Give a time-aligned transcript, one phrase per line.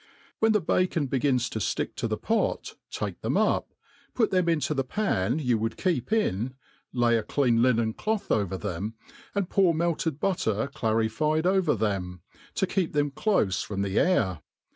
[0.39, 3.69] When the bacon begins to flick to the pot, take them up,
[4.15, 6.53] put them into the pan you would keep ii>,
[6.91, 8.95] lay a clean linen cloth over them,
[9.35, 12.21] and pour Bielted butter clarified over them,
[12.55, 14.41] to keep them clofe from the air.